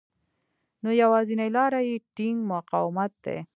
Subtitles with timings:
[0.83, 3.37] نو يوازېنۍ لاره يې ټينګ مقاومت دی.